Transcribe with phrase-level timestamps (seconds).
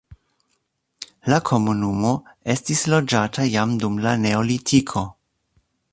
[1.33, 2.13] La komunumo
[2.55, 5.05] estis loĝata jam dum la neolitiko.